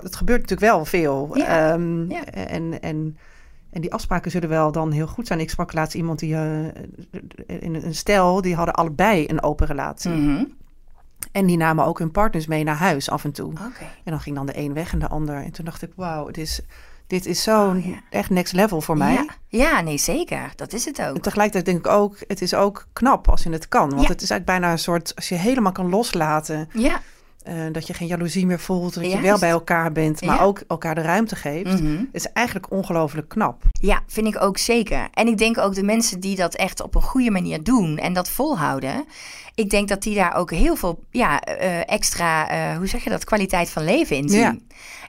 [0.04, 1.32] Het gebeurt natuurlijk wel veel.
[1.34, 2.26] Ja, Ehm, ja.
[2.26, 3.18] En, en,
[3.76, 5.40] en die afspraken zullen wel dan heel goed zijn.
[5.40, 6.66] Ik sprak laatst iemand die eh,
[7.62, 10.12] in een stel, die hadden allebei een open relatie.
[10.12, 10.44] Mhm.
[11.32, 13.54] En die namen ook hun partners mee naar huis af en toe.
[14.04, 15.36] En dan ging dan de een weg en de ander.
[15.36, 16.60] En toen dacht ik, wauw, dit is,
[17.08, 17.96] dit is zo'n Oh, ja.
[18.10, 19.14] echt next level voor mij.
[19.14, 20.52] Ja, ja, nee, zeker.
[20.56, 21.18] Dat is het En ook.
[21.22, 23.90] tegelijkertijd denk ik ook, het is ook knap als je het kan.
[23.90, 24.08] Want Ja.
[24.08, 26.70] het is eigenlijk bijna een soort, als je helemaal kan loslaten.
[26.74, 27.02] Ja.
[27.46, 28.94] Eh, dat je geen jaloezie meer voelt.
[28.94, 30.42] Dat je wel bij elkaar bent, maar Ja.
[30.44, 31.82] ook elkaar de ruimte geeft.
[31.82, 32.04] Mhm.
[32.12, 33.64] is eigenlijk ongelooflijk knap.
[33.72, 35.08] Ja, vind ik ook zeker.
[35.14, 38.14] En ik denk ook de mensen die dat echt op een goede manier doen en
[38.14, 39.06] dat volhouden.
[39.56, 43.10] Ik denk dat die daar ook heel veel ja, eh, extra, eh, hoe zeg je
[43.10, 44.40] dat, kwaliteit van leven in zien.
[44.40, 44.56] Ja.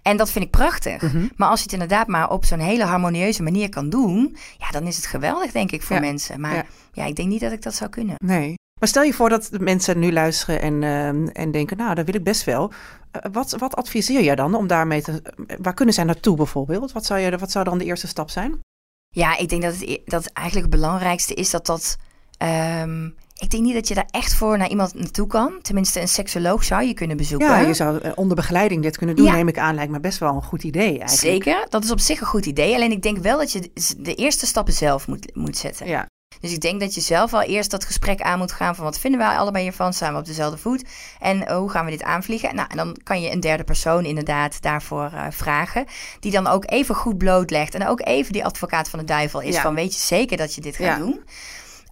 [0.02, 1.02] En dat vind ik prachtig.
[1.02, 1.26] Mhm.
[1.36, 4.86] Maar als je het inderdaad maar op zo'n hele harmonieuze manier kan doen, ja, dan
[4.86, 6.02] is het geweldig, denk ik, voor Ja.
[6.02, 6.40] mensen.
[6.40, 7.04] Maar ja.
[7.04, 8.14] ik denk niet dat ik dat zou kunnen.
[8.24, 8.54] Nee.
[8.80, 12.06] Maar stel je voor dat de mensen nu luisteren en, ehm, en denken, nou, dat
[12.06, 12.72] wil ik best wel.
[13.10, 15.22] Eh, wat, wat adviseer jij dan om daarmee te...
[15.60, 16.92] Waar kunnen zij naartoe bijvoorbeeld?
[16.92, 18.60] Wat zou, je, wat zou dan de eerste stap zijn?
[19.08, 21.96] Ja, ik denk dat het, dat het eigenlijk het belangrijkste is dat dat.
[22.38, 23.06] ehm,
[23.38, 25.58] ik denk niet dat je daar echt voor naar iemand naartoe kan.
[25.62, 27.48] Tenminste, een seksoloog zou je kunnen bezoeken.
[27.48, 29.34] Ja, je zou eh, onder begeleiding dit kunnen doen, Ja.
[29.34, 29.74] neem ik aan.
[29.74, 31.18] Lijkt me best wel een goed idee eigenlijk.
[31.44, 32.74] Zeker, dat is op zich een goed idee.
[32.74, 35.86] Alleen ik denk wel dat je de eerste stappen zelf moet, moet zetten.
[35.86, 36.06] Ja,
[36.40, 38.98] Dus ik denk dat je zelf al eerst dat gesprek aan moet gaan van wat
[38.98, 39.92] vinden wij allebei hiervan?
[39.92, 40.84] Staan we op dezelfde voet?
[41.20, 42.54] En hoe gaan we dit aanvliegen?
[42.54, 45.84] Nou, en dan kan je een derde persoon inderdaad daarvoor eh, vragen.
[46.20, 47.74] Die dan ook even goed blootlegt.
[47.74, 49.60] En ook even die advocaat van de duivel is Ja.
[49.62, 50.96] van weet je zeker dat je dit gaat Ja.
[50.96, 51.20] doen?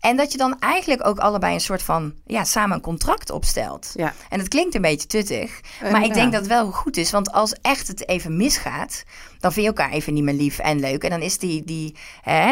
[0.05, 3.91] En dat je dan eigenlijk ook allebei een soort van, ja, samen een contract opstelt.
[3.95, 4.15] ja.
[4.29, 7.11] En het klinkt een beetje tuttig, Eh, maar ik denk dat het wel goed is.
[7.11, 9.03] Want als echt het even misgaat,
[9.41, 11.05] dan vind je elkaar even niet meer lief en leuk.
[11.05, 11.97] En dan, is die, die,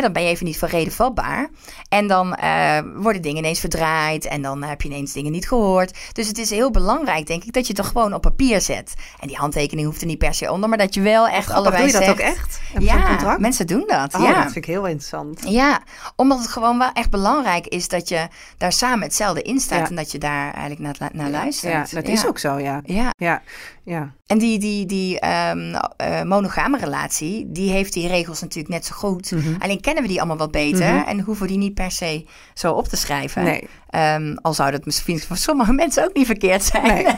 [0.01, 1.51] dan ben je even niet van reden vatbaar.
[1.89, 4.27] En dan eh, worden dingen ineens verdraaid.
[4.27, 5.99] En dan heb je ineens dingen niet gehoord.
[6.13, 8.95] Dus het is heel belangrijk, denk ik, dat je het toch gewoon op papier zet.
[9.21, 11.55] En die handtekening hoeft er niet per se onder, maar dat je wel echt Grappig,
[11.55, 12.21] allebei doe je dat zegt...
[12.21, 12.61] ook echt?
[12.79, 14.15] Ja, mensen doen dat.
[14.15, 14.35] Oh, ja.
[14.35, 15.41] dat vind ik heel interessant.
[15.49, 15.83] Ja,
[16.17, 18.29] omdat het gewoon wel echt belangrijk is dat je
[18.59, 19.89] daar samen hetzelfde in staat Ja.
[19.89, 21.91] en dat je daar eigenlijk naar, naar luistert.
[21.91, 22.81] Ja, dat is ook zo, ja.
[22.85, 23.43] Ja, Ja,
[23.85, 24.13] ja.
[24.27, 28.95] en die, die, die ehm, eh, monogame relatie, die heeft die regels natuurlijk net zo
[28.95, 29.31] goed.
[29.31, 29.55] Mhm.
[29.59, 32.73] Alleen kennen we die allemaal wat beter en hoeven we die niet per se zo
[32.73, 33.45] op te schrijven.
[33.45, 33.69] Nee.
[33.91, 36.83] Ehm, al zou dat misschien voor sommige mensen ook niet verkeerd zijn.
[36.87, 37.07] Nee.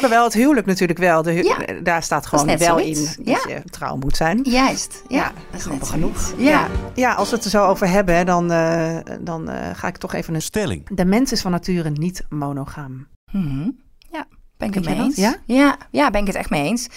[0.00, 1.22] Maar wel het huwelijk natuurlijk wel.
[1.22, 1.56] De hu- Ja.
[1.82, 3.38] Daar staat gewoon wel in dat Ja.
[3.48, 4.40] je trouw moet zijn.
[4.42, 5.16] Juist, ja.
[5.16, 6.32] Ja, dat is grappig genoeg.
[6.36, 6.66] Ja.
[6.94, 10.14] ja, als we het er zo over hebben, dan, eh, dan eh, ga ik toch
[10.14, 10.42] even een...
[10.42, 10.88] Stelling.
[10.88, 13.06] De mens is van nature niet monogaam.
[13.32, 13.70] Mhm.
[14.10, 15.16] Ja, ben ik het mee eens.
[15.16, 15.36] Ja?
[15.46, 16.88] Ja, ja, ben ik het echt mee eens.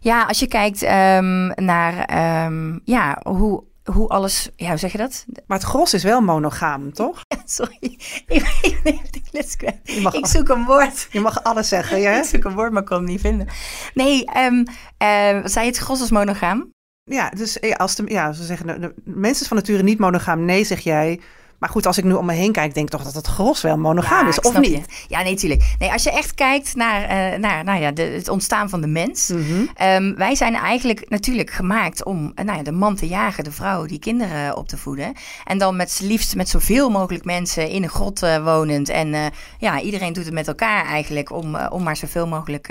[0.00, 4.98] Ja, als je kijkt ehm, naar ehm, ja, hoe, hoe alles, ja, hoe zeg je
[4.98, 5.26] dat?
[5.46, 7.20] Maar het gros is wel monogaam, toch?
[7.44, 7.76] Sorry,
[8.26, 9.80] ik, ik, neem de les kwijt.
[9.82, 11.08] Je mag, ik zoek een woord.
[11.10, 12.16] je mag alles zeggen, ja?
[12.18, 13.46] Ik zoek een woord, maar ik kon het niet vinden.
[13.94, 14.64] Nee, ehm
[14.96, 16.70] eh, zei je het gros als monogaam?
[17.04, 19.98] Ja, dus eh, als de, ja, ze zeggen, de, de mens is van nature niet
[19.98, 20.44] monogaam.
[20.44, 21.20] Nee, zeg jij.
[21.58, 23.62] Maar goed, als ik nu om me heen kijk, denk ik toch dat het gros
[23.62, 24.70] wel monogaam Ja, is, of niet?
[24.70, 24.82] je.
[25.08, 25.74] Ja, nee, tuurlijk.
[25.78, 28.86] Nee, als je echt kijkt naar, eh, naar nou ja, de, het ontstaan van de
[28.86, 29.28] mens.
[29.28, 29.42] Mhm.
[29.74, 33.52] Ehm, wij zijn eigenlijk natuurlijk gemaakt om eh, nou ja, de man te jagen, de
[33.52, 35.12] vrouw die kinderen op te voeden.
[35.44, 38.88] En dan met liefst met zoveel mogelijk mensen in een grot eh, wonend.
[38.88, 42.68] En ja, iedereen doet het met elkaar eigenlijk om, om maar zoveel mogelijk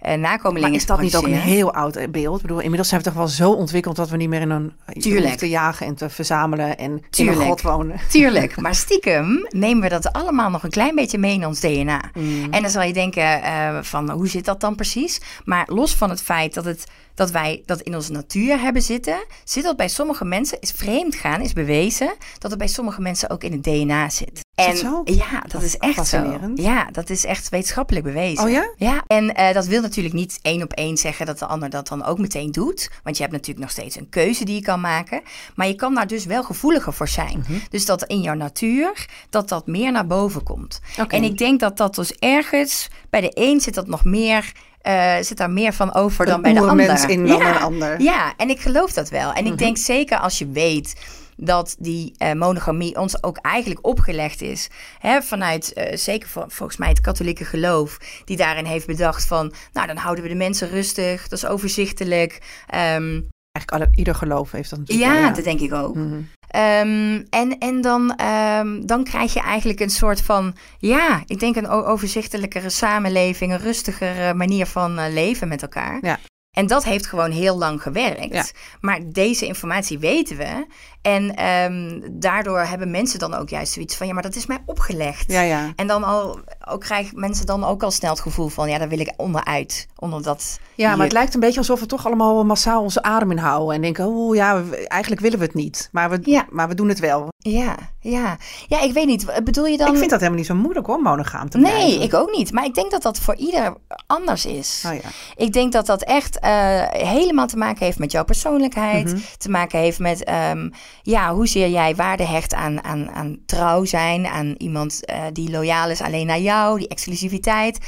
[0.00, 2.36] nakomelingen Maar is dat niet ook een heel oud beeld?
[2.36, 4.72] Ik bedoel, inmiddels zijn we toch wel zo ontwikkeld dat we niet meer in een
[5.00, 5.34] Tuurlijk.
[5.34, 8.00] te jagen en te verzamelen en in een grot wonen.
[8.08, 8.19] Tuurlijk,
[8.60, 12.10] maar stiekem nemen we dat allemaal nog een klein beetje mee in ons DNA.
[12.14, 12.52] Mm.
[12.52, 15.20] En dan zal je denken eh, van hoe zit dat dan precies?
[15.44, 16.86] Maar los van het feit dat, het,
[17.20, 21.14] dat wij dat in onze natuur hebben zitten, zit dat bij sommige mensen, is vreemd
[21.14, 24.38] gaan, is bewezen, dat het bij sommige mensen ook in het DNA zit.
[24.54, 25.02] Is en dat zo?
[25.04, 26.50] ja, dat is echt zo.
[26.54, 28.44] Ja, dat is echt wetenschappelijk bewezen.
[28.44, 28.72] Oh ja?
[28.76, 31.88] Ja, en eh, dat wil natuurlijk niet één op één zeggen dat de ander dat
[31.88, 32.90] dan ook meteen doet.
[33.02, 35.22] Want je hebt natuurlijk nog steeds een keuze die je kan maken.
[35.54, 37.38] Maar je kan daar dus wel gevoeliger voor zijn.
[37.38, 37.58] Mhm.
[37.70, 40.80] Dus dat in jouw natuur, dat dat meer naar boven komt.
[41.08, 45.14] En ik denk dat dat dus ergens, bij de een zit dat nog meer, eh,
[45.20, 47.10] zit daar meer van over dan bij de ander.
[47.10, 47.54] in dan ja.
[47.54, 47.92] een ander.
[47.94, 48.02] Mhm.
[48.02, 49.32] Ja, en ik geloof dat wel.
[49.32, 50.94] En ik denk zeker als je weet
[51.36, 54.68] dat die eh, monogamie ons ook eigenlijk opgelegd is.
[54.98, 59.52] Hè, vanuit, eh, zeker vol- volgens mij het katholieke geloof, die daarin heeft bedacht van,
[59.72, 62.38] nou dan houden we de mensen rustig, dat is overzichtelijk.
[62.66, 63.20] Ehm,
[63.52, 65.10] Eigenlijk alle, ieder geloof heeft dat natuurlijk.
[65.10, 65.94] ja, wel, dat denk ik ook.
[65.94, 66.20] Mhm.
[66.48, 71.56] Ehm, en en dan, ehm, dan krijg je eigenlijk een soort van, ja, ik denk
[71.56, 75.98] een overzichtelijkere samenleving, een rustigere manier van eh, leven met elkaar.
[76.00, 76.18] Ja.
[76.50, 78.32] En dat heeft gewoon heel lang gewerkt.
[78.32, 78.44] Ja.
[78.80, 80.66] Maar deze informatie weten we.
[81.02, 84.58] En ehm, daardoor hebben mensen dan ook juist zoiets van, ja, maar dat is mij
[84.66, 85.32] opgelegd.
[85.32, 85.72] Ja, ja.
[85.76, 88.88] En dan al, ook krijgen mensen dan ook al snel het gevoel van, ja, daar
[88.88, 89.86] wil ik onderuit.
[89.98, 93.30] Onder dat Ja, maar het lijkt een beetje alsof we toch allemaal massaal onze adem
[93.30, 93.74] inhouden.
[93.74, 95.88] En denken, oh ja, we- eigenlijk willen we het niet.
[95.92, 96.46] Maar we, Ja.
[96.50, 97.28] maar we doen het wel.
[97.38, 98.36] Ja, ja.
[98.68, 99.40] Ja, ik weet niet.
[99.44, 99.88] Bedoel je dan...
[99.92, 102.02] Ik vind dat helemaal niet zo moeilijk hoor, monogaam te Nee, blijven.
[102.02, 102.52] ik ook niet.
[102.52, 103.74] Maar ik denk dat dat voor ieder
[104.06, 104.84] anders is.
[104.86, 105.00] Oh ja.
[105.36, 109.06] Ik denk dat dat echt eh, helemaal te maken heeft met jouw persoonlijkheid.
[109.06, 109.18] Mhm.
[109.38, 110.68] Te maken heeft met ehm,
[111.02, 114.26] ja, hoezeer jij waarde hecht aan, aan, aan trouw zijn.
[114.26, 116.78] Aan iemand eh, die loyaal is alleen naar jou.
[116.78, 117.78] Die exclusiviteit.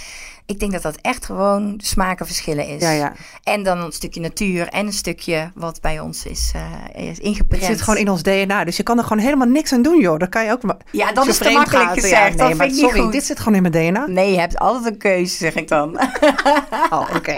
[0.46, 2.83] Ik denk dat dat echt gewoon smakenverschillen is.
[2.83, 3.12] Ja, ja.
[3.42, 6.52] En dan een stukje natuur en een stukje wat bij ons is,
[6.94, 7.62] eh is ingeprent.
[7.62, 10.00] Het zit gewoon in ons DNA, dus je kan er gewoon helemaal niks aan doen,
[10.00, 10.18] joh.
[10.18, 10.61] Dat kan je ook.
[10.90, 12.12] Ja, dat is te makkelijk gaat, gezegd.
[12.12, 13.12] Ja, Dat nee, vind maar ik niet sorry, goed.
[13.12, 14.07] dit zit gewoon in mijn DNA.
[14.07, 15.98] Nee, je hebt altijd een keuze, zeg ik dan.
[16.90, 17.37] Oh, oké.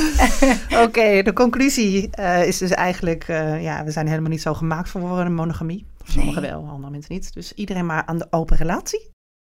[0.84, 4.88] Oké, de conclusie eh, is dus eigenlijk, eh, ja, we zijn helemaal niet zo gemaakt
[4.88, 5.86] voor een monogamie.
[6.04, 6.50] Sommigen Nee.
[6.50, 7.34] wel, andere mensen niet.
[7.34, 9.10] Dus iedereen maar aan de open relatie.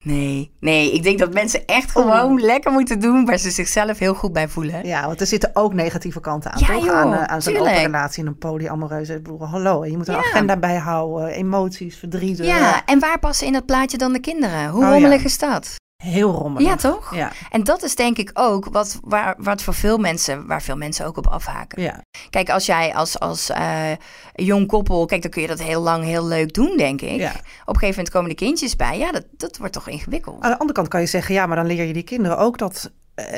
[0.06, 4.14] Nee, nee, ik denk dat mensen echt gewoon lekker moeten doen waar ze zichzelf heel
[4.14, 4.86] goed bij voelen.
[4.88, 6.86] Ja, want er zitten ook negatieve kanten aan, Ja, toch?
[6.86, 9.14] joh, aan eh, aan zo'n open relatie en een polyamoreuze.
[9.14, 10.20] Ik bedoel, hallo, je moet een Ja.
[10.20, 12.40] agenda bijhouden, emoties, verdriet.
[12.40, 14.70] eh, Ja, en waar passen in dat plaatje dan de kinderen?
[14.70, 15.26] Hoe Oh, rommelig ja.
[15.26, 15.76] is dat?
[16.04, 16.68] Heel rommelig.
[16.68, 17.16] Ja, toch?
[17.16, 20.78] Ja, En dat is denk ik ook wat, waar, wat voor veel mensen, waar veel
[20.78, 21.82] mensen ook op afhaken.
[21.82, 22.02] ja.
[22.30, 23.92] Kijk, als jij als, als eh,
[24.34, 27.20] jong koppel, kijk, dan kun je dat heel lang heel leuk doen, denk ik.
[27.20, 27.30] Ja.
[27.32, 27.38] Op
[27.74, 28.98] een gegeven moment komen de kindjes bij.
[28.98, 30.42] Ja, dat, dat wordt toch ingewikkeld.
[30.42, 32.58] Aan de andere kant kan je zeggen, ja, maar dan leer je die kinderen ook
[32.58, 32.92] dat,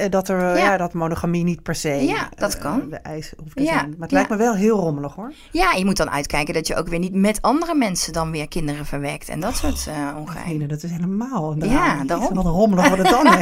[0.10, 0.56] dat, er, ja.
[0.56, 0.78] Ja.
[0.78, 2.90] dat monogamie niet per se Ja, dat eh, kan.
[2.90, 3.90] de eis hoeft te Ja, zijn.
[3.90, 5.34] Maar het lijkt me wel heel rommelig hoor.
[5.52, 8.48] Ja, je moet dan uitkijken dat je ook weer niet met andere mensen dan weer
[8.48, 9.30] kinderen verwekt.
[9.30, 10.58] En dat soort eh ongeheim.
[10.58, 11.56] Nee, dat is helemaal.
[11.58, 12.34] Ja, daarom.
[12.34, 13.28] Wat rommelig wordt het dan.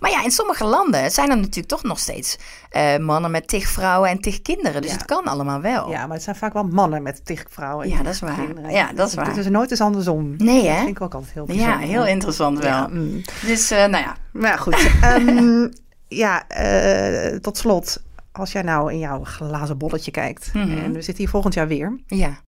[0.00, 2.38] Maar ja, in sommige landen zijn er natuurlijk toch nog steeds
[2.70, 4.82] eh, mannen met tig vrouwen en tig kinderen.
[4.82, 4.96] Dus Ja.
[4.96, 5.90] het kan allemaal wel.
[5.90, 7.84] Ja, maar het zijn vaak wel mannen met tig vrouwen.
[7.84, 8.34] en Ja, dat is waar.
[8.44, 8.70] kinderen.
[8.70, 9.26] Ja, dat is waar.
[9.26, 10.34] Het is nooit eens andersom.
[10.36, 10.76] Nee, Dat hè?
[10.76, 11.88] vind ik ook altijd heel Ja, bijzonder.
[11.88, 12.68] heel interessant wel.
[12.68, 13.22] Ja, mm.
[13.46, 14.16] Dus, eh, nou ja.
[14.32, 14.90] Maar ja, goed.
[15.00, 15.68] Ehm,
[16.08, 18.02] ja, eh, tot slot.
[18.32, 20.78] als jij nou in jouw glazen bolletje kijkt Mhm.
[20.78, 22.40] en we zitten hier volgend jaar weer, Ja.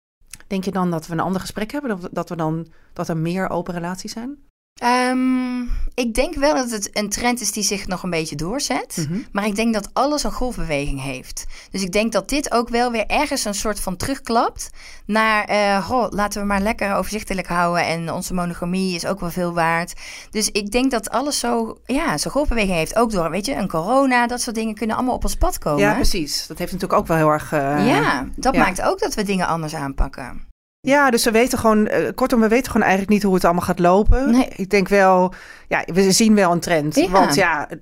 [0.47, 2.01] denk je dan dat we een ander gesprek hebben?
[2.01, 4.37] Dat, dat, we dan, dat er meer open relaties zijn?
[4.81, 5.61] Ehm,
[5.95, 9.07] ik denk wel dat het een trend is die zich nog een beetje doorzet.
[9.09, 9.19] Mhm.
[9.33, 11.47] Maar ik denk dat alles een golfbeweging heeft.
[11.71, 14.71] Dus ik denk dat dit ook wel weer ergens een soort van terugklapt
[15.07, 19.31] naar, eh, goh, laten we maar lekker overzichtelijk houden en onze monogamie is ook wel
[19.31, 19.93] veel waard.
[20.31, 22.97] Dus ik denk dat alles zo, ja, zo'n golfbeweging heeft.
[22.97, 25.81] Ook door, weet je, een corona, dat soort dingen kunnen allemaal op ons pad komen.
[25.81, 26.47] Ja, precies.
[26.47, 27.53] Dat heeft natuurlijk ook wel heel erg...
[27.53, 28.61] eh, Ja, dat ja.
[28.61, 30.49] maakt ook dat we dingen anders aanpakken.
[30.83, 33.63] Ja, dus we weten gewoon, eh, kortom, we weten gewoon eigenlijk niet hoe het allemaal
[33.65, 34.31] gaat lopen.
[34.31, 34.49] Nee.
[34.57, 35.33] Ik denk wel,
[35.69, 36.95] ja, we zien wel een trend.
[36.95, 37.09] Ja.
[37.09, 37.77] Want ja, eh,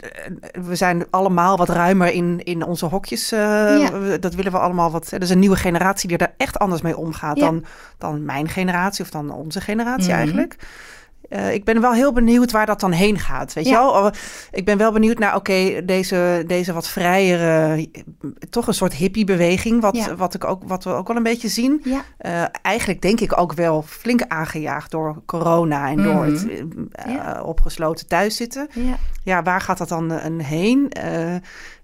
[0.62, 3.32] we zijn allemaal wat ruimer in, in onze hokjes.
[3.32, 3.38] eh,
[3.78, 4.16] Ja.
[4.20, 5.10] Dat willen we allemaal wat.
[5.10, 7.44] Er is een nieuwe generatie die er echt anders mee omgaat Ja.
[7.44, 7.64] dan,
[7.98, 10.18] dan mijn generatie of dan onze generatie Mhm.
[10.18, 10.56] eigenlijk.
[11.28, 13.52] Eh, ik ben wel heel benieuwd waar dat dan heen gaat.
[13.52, 13.70] Weet Ja.
[13.70, 14.10] je wel?
[14.50, 17.88] Ik ben wel benieuwd naar, oké, deze, deze wat vrijere,
[18.50, 20.14] toch een soort hippiebeweging, wat, Ja.
[20.16, 21.80] wat, ik ook, wat we ook wel een beetje zien.
[21.84, 22.02] Ja.
[22.18, 26.32] Eh, eigenlijk denk ik ook wel flink aangejaagd door corona en door Mhm.
[26.32, 26.46] het
[26.92, 28.68] eh, opgesloten thuiszitten.
[28.72, 28.96] Ja.
[29.24, 30.12] Ja, waar gaat dat dan
[30.42, 30.90] heen?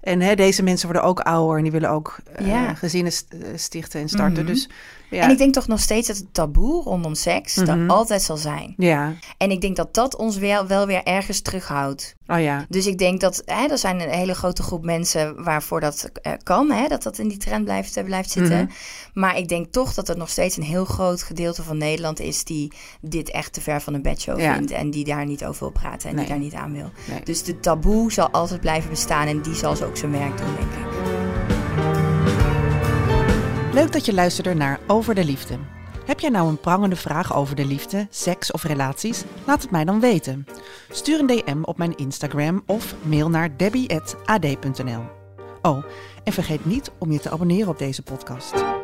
[0.04, 4.00] En hè, deze mensen worden ook ouder en die willen ook eh, gezinnen eh, stichten
[4.00, 4.44] en starten.
[4.44, 4.52] Mhm.
[4.52, 4.68] Dus
[5.10, 8.36] ja, En ik denk toch nog steeds dat het taboe rondom seks er altijd zal
[8.36, 8.74] zijn.
[8.76, 12.14] ja, En ik denk dat dat ons wel, wel weer ergens terughoudt.
[12.26, 15.80] oh ja, Dus ik denk dat hè, er zijn een hele grote groep mensen waarvoor
[15.80, 18.56] dat eh, kan, hè, dat dat in die trend blijft, blijft zitten.
[18.64, 18.72] Mhm.
[19.14, 22.44] Maar ik denk toch dat er nog steeds een heel groot gedeelte van Nederland is
[22.44, 24.54] die dit echt te ver van een bedshow Ja.
[24.54, 26.24] vindt en die daar niet over wil praten en Nee.
[26.24, 26.90] die daar niet aan wil.
[27.10, 27.20] Nee.
[27.24, 30.92] Dus de taboe zal altijd blijven bestaan en die zal ze ook zijn denk ik.
[33.72, 35.58] Leuk dat je luisterde naar Over de Liefde.
[36.06, 39.24] Heb jij nou een prangende vraag over de liefde, seks of relaties?
[39.46, 40.46] Laat het mij dan weten.
[40.90, 45.02] Stuur een DM op mijn Instagram of mail naar debbie.ad.nl.
[45.62, 45.84] Oh,
[46.24, 48.83] en vergeet niet om je te abonneren op deze podcast.